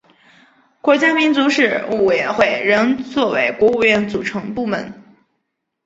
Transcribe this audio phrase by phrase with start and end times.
[0.81, 4.91] 国家民族事务委员会仍作为国务院组成部门。